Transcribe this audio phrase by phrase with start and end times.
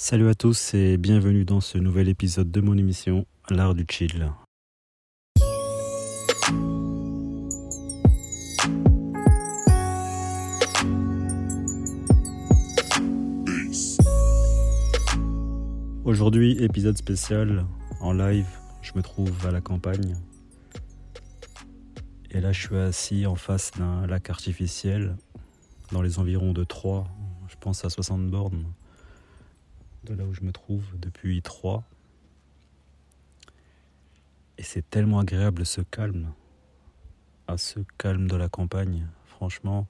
[0.00, 4.30] Salut à tous et bienvenue dans ce nouvel épisode de mon émission L'art du chill.
[16.04, 17.66] Aujourd'hui, épisode spécial
[18.00, 18.46] en live.
[18.82, 20.14] Je me trouve à la campagne.
[22.30, 25.16] Et là, je suis assis en face d'un lac artificiel
[25.90, 27.08] dans les environs de Troyes.
[27.48, 28.62] Je pense à 60 bornes
[30.04, 31.84] de là où je me trouve depuis 3.
[34.58, 36.32] Et c'est tellement agréable ce calme,
[37.46, 39.06] à ce calme de la campagne.
[39.26, 39.86] Franchement,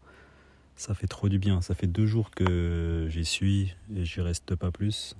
[0.76, 1.60] ça fait trop du bien.
[1.60, 5.16] Ça fait deux jours que j'y suis et j'y reste pas plus.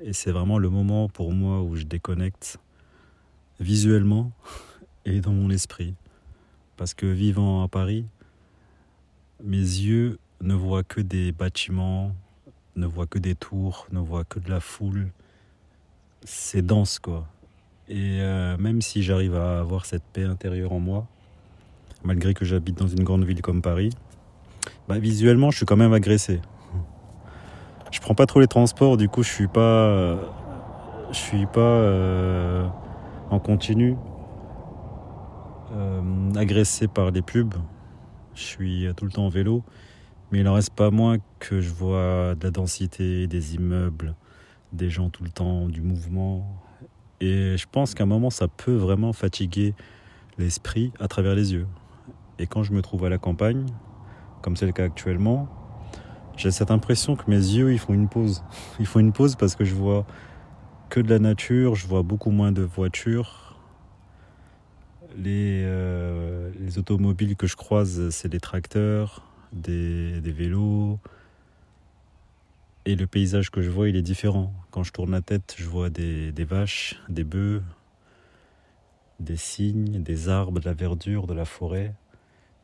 [0.00, 2.58] Et c'est vraiment le moment pour moi où je déconnecte
[3.60, 4.32] visuellement
[5.04, 5.94] et dans mon esprit.
[6.76, 8.06] Parce que vivant à Paris,
[9.42, 12.14] mes yeux ne voient que des bâtiments,
[12.76, 15.08] ne voient que des tours, ne voient que de la foule.
[16.24, 17.26] C'est dense quoi.
[17.88, 21.06] Et euh, même si j'arrive à avoir cette paix intérieure en moi,
[22.04, 23.90] malgré que j'habite dans une grande ville comme Paris,
[24.88, 26.40] bah, visuellement je suis quand même agressé.
[27.92, 30.18] Je prends pas trop les transports, du coup je suis pas,
[31.12, 32.66] je suis pas euh,
[33.30, 33.96] en continu
[35.72, 37.54] euh, agressé par les pubs.
[38.34, 39.62] Je suis tout le temps en vélo,
[40.30, 44.14] mais il n'en reste pas moins que je vois de la densité, des immeubles,
[44.72, 46.62] des gens tout le temps, du mouvement.
[47.20, 49.74] Et je pense qu'à un moment, ça peut vraiment fatiguer
[50.38, 51.66] l'esprit à travers les yeux.
[52.38, 53.66] Et quand je me trouve à la campagne,
[54.42, 55.48] comme c'est le cas actuellement,
[56.36, 58.44] j'ai cette impression que mes yeux, ils font une pause.
[58.80, 60.06] Ils font une pause parce que je vois
[60.90, 63.56] que de la nature, je vois beaucoup moins de voitures.
[65.16, 69.22] Les, euh, les automobiles que je croise, c'est des tracteurs,
[69.60, 70.98] des, vélos.
[72.84, 74.52] Et le paysage que je vois, il est différent.
[74.70, 77.62] Quand je tourne la tête, je vois des, des vaches, des bœufs,
[79.18, 81.94] des cygnes, des arbres, de la verdure, de la forêt.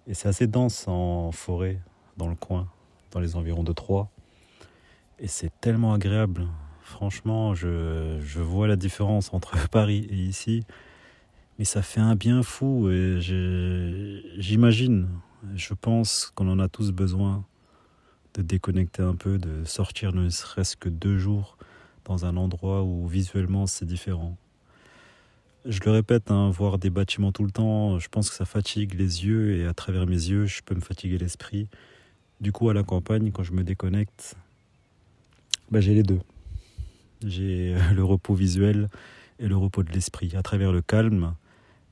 [0.06, 1.80] Et c'est assez dense en forêt,
[2.16, 2.68] dans le coin
[3.12, 4.08] dans les environs de Troyes.
[5.20, 6.48] Et c'est tellement agréable.
[6.82, 10.64] Franchement, je, je, vois la différence entre Paris et ici.
[11.58, 12.90] Mais ça fait un bien fou.
[12.90, 15.08] Et j'imagine,
[15.54, 17.44] je pense qu'on en a tous besoin
[18.34, 21.56] de déconnecter un peu, de sortir ne serait-ce que deux jours
[22.04, 24.36] dans un endroit où visuellement c'est différent.
[25.64, 28.94] Je le répète, hein, voir des bâtiments tout le temps, je pense que ça fatigue
[28.94, 31.68] les yeux et à travers mes yeux, je peux me fatiguer l'esprit.
[32.40, 34.34] Du coup, à la campagne, quand je me déconnecte,
[35.70, 36.20] bah, j'ai les deux.
[37.24, 38.88] J'ai le repos visuel
[39.38, 41.34] et le repos de l'esprit, à travers le calme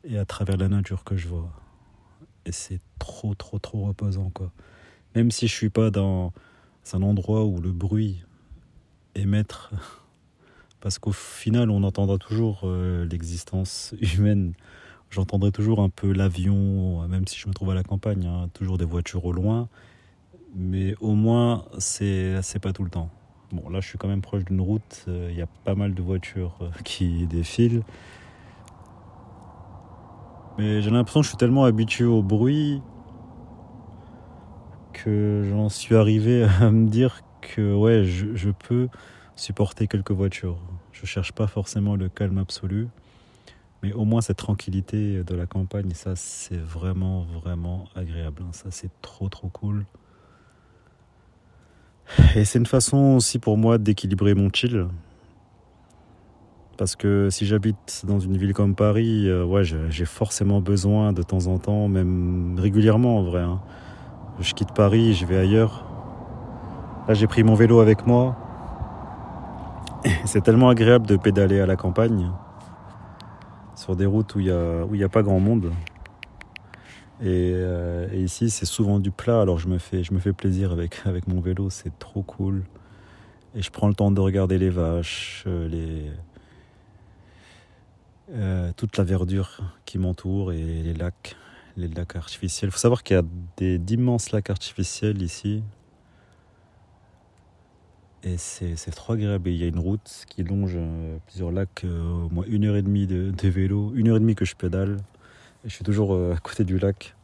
[0.03, 1.53] et à travers la nature que je vois.
[2.47, 4.51] Et c'est trop, trop, trop reposant, quoi.
[5.15, 6.33] Même si je suis pas dans
[6.93, 8.23] un endroit où le bruit
[9.17, 9.73] maître,
[10.81, 14.55] parce qu'au final, on entendra toujours euh, l'existence humaine.
[15.11, 18.79] J'entendrai toujours un peu l'avion, même si je me trouve à la campagne, hein, toujours
[18.79, 19.69] des voitures au loin
[20.55, 23.11] mais au moins c'est pas tout le temps.
[23.53, 25.95] Bon, là je suis quand même proche d'une route, il euh, y a pas mal
[25.95, 27.83] de voitures euh, qui défilent.
[30.61, 32.83] Mais j'ai l'impression que je suis tellement habitué au bruit
[34.93, 38.91] que j'en suis arrivé à me dire que ouais, je, peux
[39.37, 40.59] supporter quelques voitures.
[40.93, 42.89] Je cherche pas forcément le calme absolu,
[43.83, 48.43] mais au moins cette tranquillité de la campagne, ça c'est vraiment vraiment agréable.
[48.43, 48.53] Hein.
[48.53, 49.87] Ça c'est trop trop cool.
[52.37, 54.89] Et c'est une façon aussi pour moi d'équilibrer mon chill.
[56.81, 61.23] Parce que si j'habite dans une ville comme Paris, euh, ouais, j'ai forcément besoin de
[61.23, 63.43] temps en temps, même régulièrement en vrai.
[63.43, 63.61] Hein.
[64.41, 65.85] Je quitte Paris, je vais ailleurs.
[67.07, 68.35] Là, j'ai pris mon vélo avec moi.
[70.25, 72.31] C'est tellement agréable de pédaler à la campagne,
[73.75, 75.73] sur des routes où il n'y a, a pas grand monde.
[77.23, 80.73] Euh, et, ici, c'est souvent du plat, alors je me fais, je me fais plaisir
[80.73, 82.63] avec, avec mon vélo, c'est trop cool.
[83.55, 86.11] Et je prends le temps de regarder les vaches, euh, les,
[88.33, 91.37] euh, toute la verdure qui m'entoure et les lacs,
[91.77, 92.69] les lacs artificiels.
[92.69, 95.63] Il faut savoir qu'il y a d'immenses lacs artificiels ici.
[98.23, 99.49] Et c'est trop agréable.
[99.49, 100.79] il y a une route qui longe
[101.27, 104.45] plusieurs lacs, au moins une heure et demie de, vélo, une heure et demie que
[104.45, 104.99] je pédale.
[105.65, 107.15] Et je suis toujours euh, à côté du lac,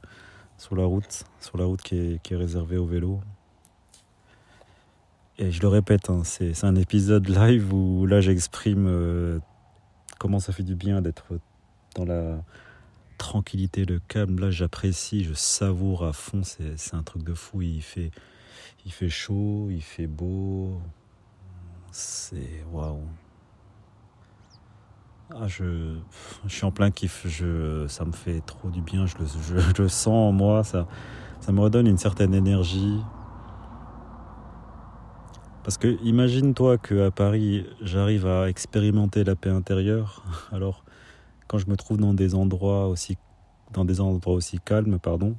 [0.59, 3.21] sur la route, sur la route qui est, réservée au vélo.
[5.39, 9.39] Et je le répète, hein, c'est un épisode live où là j'exprime euh,
[10.19, 11.39] comment ça fait du bien d'être
[11.95, 12.43] dans la
[13.19, 14.39] tranquillité, le calme.
[14.39, 17.63] Là j'apprécie, je savoure à fond, c'est un truc de fou.
[17.63, 18.11] Il fait,
[19.09, 20.81] chaud, il fait beau.
[21.91, 23.01] c'est waouh.
[25.35, 25.97] Ah, je,
[26.47, 27.27] je suis en plein kiff.
[27.27, 29.07] Je, ça me fait trop du bien.
[29.07, 30.63] Je le, je, le sens en moi.
[30.63, 30.87] Ça,
[31.41, 33.01] ça me redonne une certaine énergie.
[35.67, 40.23] Parce que imagine-toi qu'à Paris, j'arrive à expérimenter la paix intérieure.
[40.53, 40.85] Alors,
[41.49, 43.19] quand je me trouve dans des endroits aussi,
[43.73, 45.35] dans des endroits aussi calmes, pardon,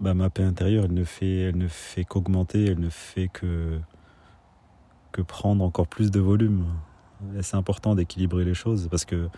[0.00, 2.64] bah, ma paix intérieure, elle ne fait, elle ne fait qu'augmenter.
[2.64, 3.78] Elle ne fait que
[5.12, 6.64] que prendre encore plus de volume.
[7.40, 9.28] c'est important d'équilibrer les choses parce que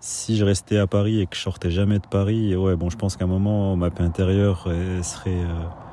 [0.00, 2.98] si je restais à Paris et que je sortais jamais de Paris, ouais, bon, je
[2.98, 4.64] pense qu'à un moment, ma paix intérieure
[5.02, 5.87] serait, euh,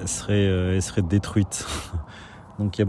[0.00, 1.66] elle serait, euh, elle serait détruite.
[2.58, 2.86] Donc il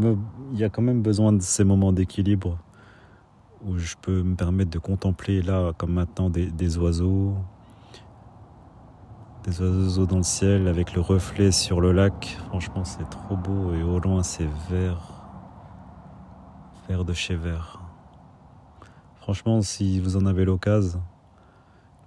[0.54, 2.58] y, a quand même besoin de ces moments d'équilibre
[3.66, 7.36] où je peux me permettre de contempler là, comme maintenant, des, des oiseaux,
[9.44, 12.38] des oiseaux dans le ciel avec le reflet sur le lac.
[12.48, 15.12] Franchement, c'est trop beau et au loin, c'est vert.
[16.88, 17.82] Vert de chez vert.
[19.16, 21.02] Franchement, si vous en avez l'occasion,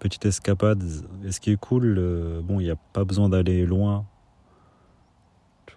[0.00, 0.82] petite escapade.
[1.24, 4.06] Et ce qui est cool, euh, bon, il n'y a pas besoin d'aller loin.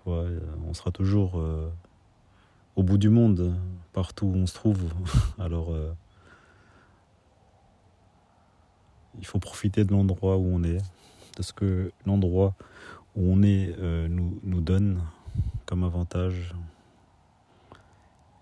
[0.08, 1.70] Euh, on sera toujours euh,
[2.76, 3.56] au bout du monde,
[3.94, 4.82] partout où on se trouve.
[5.40, 5.76] Alors,
[9.20, 10.80] il faut profiter de l'endroit où on est
[11.38, 12.56] de ce que l'endroit
[13.16, 15.02] où on est euh, nous, donne
[15.66, 16.54] comme avantage.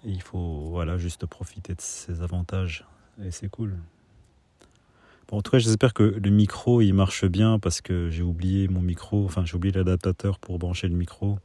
[0.03, 2.85] Il faut voilà, juste profiter de ces avantages.
[3.23, 3.77] Et c'est cool.
[5.27, 8.67] Bon, en tout cas, j'espère que le micro il marche bien parce que j'ai oublié
[8.67, 11.37] mon micro, enfin j'ai oublié l'adaptateur pour brancher le micro.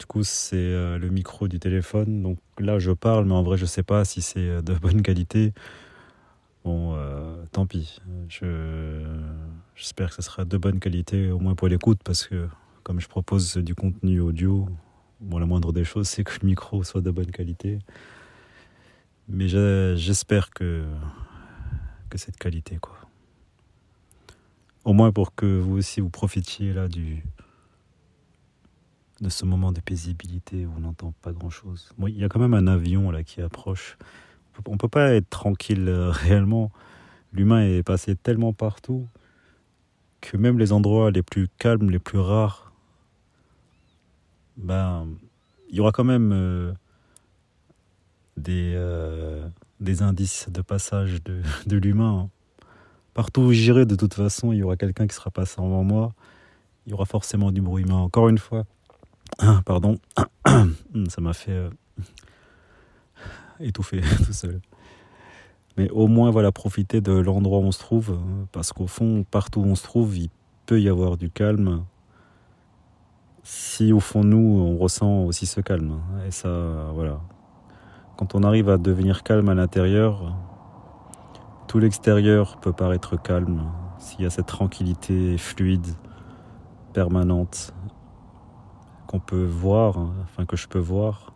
[0.00, 2.22] Du coup, c'est euh, le micro du téléphone.
[2.22, 5.02] Donc là, je parle, mais en vrai, je sais pas si c'est euh, de bonne
[5.02, 5.52] qualité.
[6.64, 8.00] Bon, euh, tant pis.
[9.76, 12.48] j'espère que ce sera de bonne qualité, au moins pour l'écoute, parce que
[12.82, 14.66] comme je propose du contenu audio,
[15.20, 17.78] bon, la moindre des choses, c'est que le micro soit de bonne qualité.
[19.28, 20.86] Mais j'espère que,
[22.08, 22.96] que cette qualité, quoi.
[24.84, 27.22] Au moins pour que vous aussi vous profitiez là du
[29.20, 31.90] de ce moment de paisibilité où on n'entend pas grand chose.
[31.98, 33.96] Bon, il y a quand même un avion là qui approche
[34.68, 36.70] on peut pas être tranquille euh, réellement.
[37.32, 39.06] L'humain est passé tellement partout
[40.20, 42.72] que même les endroits les plus calmes, les plus rares,
[44.56, 45.06] ben,
[45.70, 46.72] il y aura quand même euh,
[48.36, 52.24] des, euh, des indices de passage de, de l'humain.
[52.24, 52.30] Hein.
[53.14, 56.12] Partout où j'irai, de toute façon, il y aura quelqu'un qui sera passé avant moi.
[56.86, 57.96] Il y aura forcément du bruit humain.
[57.96, 58.64] Encore une fois,
[59.64, 59.96] pardon,
[61.08, 61.70] ça m'a fait
[63.60, 64.60] étouffé tout seul.
[65.76, 68.18] Mais au moins, voilà, profiter de l'endroit où on se trouve,
[68.52, 70.30] parce qu'au fond, partout où on se trouve, il
[70.66, 71.84] peut y avoir du calme.
[73.42, 76.00] Si au fond nous, on ressent aussi ce calme.
[76.26, 77.20] Et ça, voilà.
[78.16, 80.36] Quand on arrive à devenir calme à l'intérieur,
[81.66, 83.70] tout l'extérieur peut paraître calme.
[83.98, 85.86] S'il y a cette tranquillité fluide,
[86.92, 87.72] permanente,
[89.10, 91.32] qu'on peut voir, enfin que je peux voir,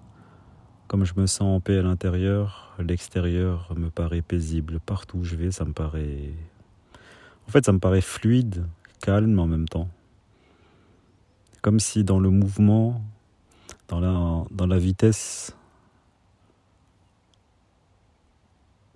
[0.87, 4.79] comme je me sens en paix à l'intérieur, l'extérieur me paraît paisible.
[4.79, 6.31] Partout où je vais, ça me paraît...
[7.49, 8.65] En fait, ça me paraît fluide,
[9.03, 9.89] calme en même temps.
[11.63, 13.03] Comme si dans le mouvement,
[13.89, 15.57] dans la, vitesse,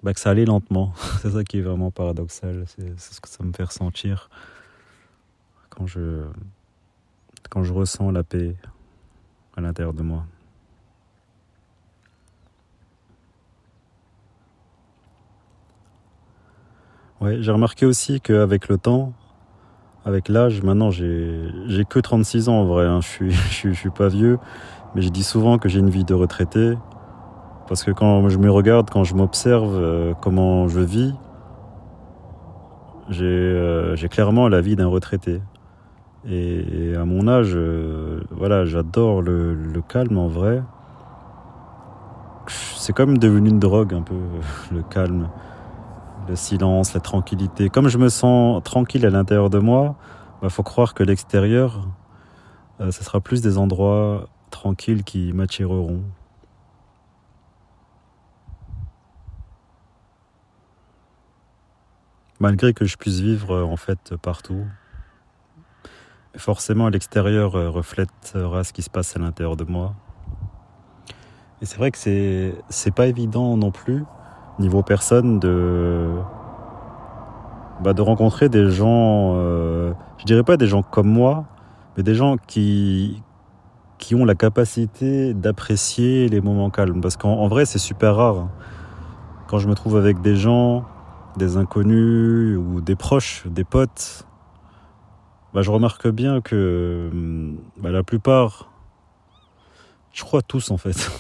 [0.04, 0.94] bah que ça allait lentement.
[1.20, 2.64] c'est ça qui est vraiment paradoxal.
[2.68, 4.30] C'est ce que ça me fait ressentir
[5.68, 6.22] quand je,
[7.48, 8.56] quand je ressens la paix
[9.56, 10.24] à l'intérieur de moi.
[17.20, 19.12] J'ai remarqué aussi qu'avec le temps,
[20.04, 21.50] avec l'âge, maintenant j'ai,
[21.88, 23.00] que 36 ans en vrai, hein.
[23.00, 24.38] je, suis, suis, pas vieux,
[24.94, 26.74] mais je dis souvent que j'ai une vie de retraité,
[27.66, 31.12] parce que quand je me regarde, quand je m'observe euh, comment je vis,
[33.08, 35.40] j'ai, euh, j'ai clairement la vie d'un retraité.
[36.30, 40.62] Et, à mon âge, euh, voilà, j'adore le, calme en vrai.
[42.76, 44.14] C'est comme devenu une drogue un peu,
[44.72, 45.28] le calme
[46.28, 47.70] le silence, la tranquillité.
[47.70, 49.96] Comme je me sens tranquille à l'intérieur de moi,
[50.38, 51.88] il bah, faut croire que l'extérieur,
[52.80, 56.02] euh, ce sera plus des endroits tranquilles qui m'attireront.
[62.40, 64.66] Malgré que je puisse vivre en fait partout,
[66.38, 69.94] forcément l'extérieur euh, reflètera ce qui se passe à l'intérieur de moi.
[71.60, 74.04] Et c'est vrai que c'est pas évident non plus
[74.58, 76.08] niveau personne de
[77.82, 81.44] bah, de rencontrer des gens euh, je dirais pas des gens comme moi
[81.96, 83.22] mais des gens qui
[83.98, 87.00] qui ont la capacité d'apprécier les moments calmes.
[87.00, 88.48] Parce qu'en vrai, c'est super rare.
[89.48, 90.84] Quand je me trouve avec des gens,
[91.36, 94.26] des inconnus ou des proches, des potes,
[95.58, 97.10] bah, je remarque bien que
[97.78, 98.70] bah, la plupart,
[100.12, 101.10] je crois tous en fait,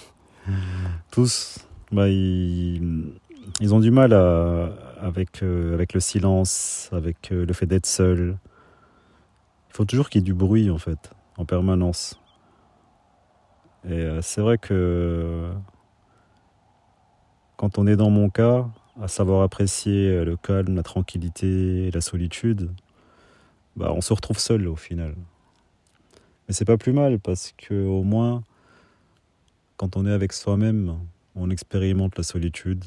[1.10, 1.58] tous,
[1.90, 3.14] bah, ils,
[3.60, 4.68] ils, ont du mal euh,
[5.00, 8.38] avec le silence, avec euh, le fait d'être seul.
[9.70, 12.20] Il faut toujours qu'il y ait du bruit en fait, en permanence.
[13.88, 15.50] Et euh, c'est vrai que
[17.56, 18.68] quand on est dans mon cas,
[19.02, 22.70] à savoir apprécier le calme, la tranquillité, la solitude,
[23.78, 25.14] bah, on se retrouve seul au final.
[26.46, 28.42] Mais c'est pas plus mal parce que au moins,
[29.76, 30.98] quand on est avec soi-même,
[31.36, 32.84] on expérimente la solitude,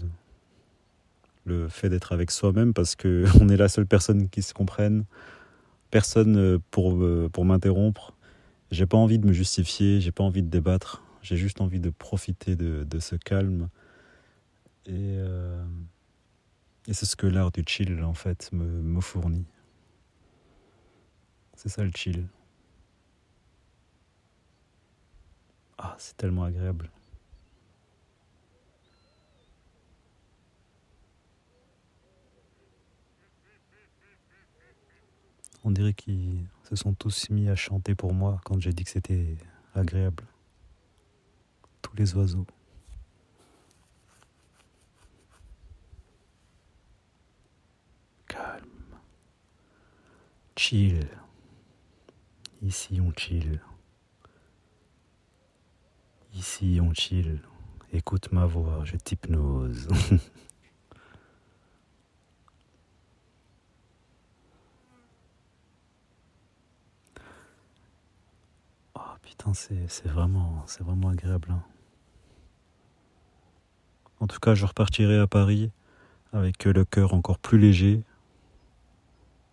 [1.45, 5.05] le fait d'être avec soi-même parce que on est la seule personne qui se comprenne,
[5.91, 8.13] personne euh, pour euh, pour m'interrompre.
[8.69, 11.89] J'ai pas envie de me justifier, j'ai pas envie de débattre, j'ai juste envie de
[11.89, 13.69] profiter de, ce calme.
[14.88, 15.63] Et, euh,
[16.88, 19.45] et c'est ce que l'art du chill en fait me fournit.
[21.62, 22.27] C'est ça le chill.
[25.77, 26.89] Ah, c'est tellement agréable.
[35.63, 38.89] On dirait qu'ils se sont tous mis à chanter pour moi quand j'ai dit que
[38.89, 39.38] c'était
[39.75, 40.24] agréable.
[41.84, 42.48] Tous les oiseaux.
[48.27, 48.65] Calme.
[50.56, 51.08] Chill.
[52.62, 53.60] Ici on chill.
[56.36, 57.41] Ici on chill.
[57.91, 59.88] Écoute ma voix, je t'hypnose.
[68.96, 71.50] oh putain, c'est vraiment, c'est vraiment agréable.
[71.51, 71.63] Hein.
[74.20, 75.72] En tout cas, je repartirai à Paris
[76.32, 78.03] avec le cœur encore plus léger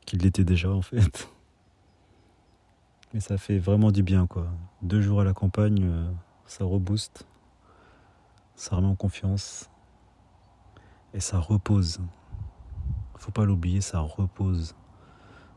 [0.05, 1.31] qu'il l'était déjà en fait.
[3.15, 4.47] Mais ça fait vraiment du bien, quoi.
[4.83, 6.11] Deux jours à la campagne, euh,
[6.45, 7.27] ça rebooste,
[8.55, 9.71] ça remet en confiance
[11.15, 12.01] et ça repose.
[13.17, 14.75] Faut pas l'oublier, ça repose.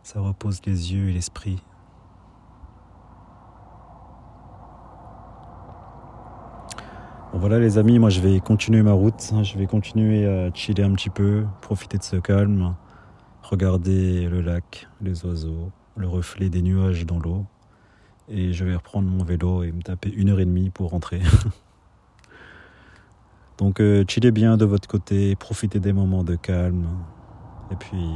[0.03, 1.61] Ça repose les yeux et l'esprit.
[7.31, 10.83] Bon voilà les amis, moi je vais continuer ma route, je vais continuer à chiller
[10.83, 12.75] un petit peu, profiter de ce calme,
[13.41, 17.45] regarder le lac, les oiseaux, le reflet des nuages dans l'eau.
[18.27, 21.21] Et je vais reprendre mon vélo et me taper une heure et demie pour rentrer.
[23.57, 24.03] Donc euh,
[24.33, 26.87] bien de votre côté, profitez des moments de calme.
[27.71, 28.09] Et puis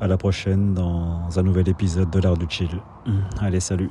[0.00, 2.80] à la prochaine dans un nouvel épisode de l'art du chill.
[3.40, 3.90] Allez, salut